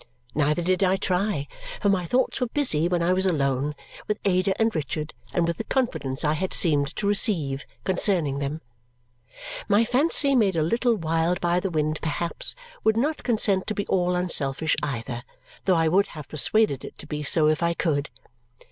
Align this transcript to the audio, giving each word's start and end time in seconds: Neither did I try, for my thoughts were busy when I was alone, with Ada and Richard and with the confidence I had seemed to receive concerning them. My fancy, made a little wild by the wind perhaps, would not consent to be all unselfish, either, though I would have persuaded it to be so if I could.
Neither 0.33 0.63
did 0.63 0.83
I 0.83 0.95
try, 0.95 1.45
for 1.79 1.87
my 1.87 2.07
thoughts 2.07 2.41
were 2.41 2.47
busy 2.47 2.87
when 2.87 3.03
I 3.03 3.13
was 3.13 3.27
alone, 3.27 3.75
with 4.07 4.19
Ada 4.25 4.59
and 4.59 4.73
Richard 4.73 5.13
and 5.31 5.45
with 5.47 5.57
the 5.57 5.63
confidence 5.63 6.25
I 6.25 6.33
had 6.33 6.53
seemed 6.55 6.95
to 6.95 7.05
receive 7.05 7.67
concerning 7.83 8.39
them. 8.39 8.61
My 9.69 9.85
fancy, 9.85 10.33
made 10.35 10.55
a 10.55 10.63
little 10.63 10.95
wild 10.95 11.39
by 11.39 11.59
the 11.59 11.69
wind 11.69 11.99
perhaps, 12.01 12.55
would 12.83 12.97
not 12.97 13.21
consent 13.21 13.67
to 13.67 13.75
be 13.75 13.85
all 13.85 14.15
unselfish, 14.15 14.75
either, 14.81 15.21
though 15.65 15.75
I 15.75 15.87
would 15.87 16.07
have 16.17 16.27
persuaded 16.27 16.83
it 16.83 16.97
to 16.97 17.05
be 17.05 17.21
so 17.21 17.47
if 17.47 17.61
I 17.61 17.75
could. 17.75 18.09